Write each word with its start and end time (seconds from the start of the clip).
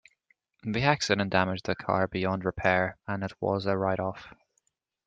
The 0.63 0.81
accident 0.81 1.31
damaged 1.31 1.67
the 1.67 1.75
car 1.75 2.07
beyond 2.07 2.43
repair, 2.43 2.97
and 3.07 3.23
it 3.23 3.33
was 3.39 3.67
a 3.67 3.77
write-off 3.77 4.33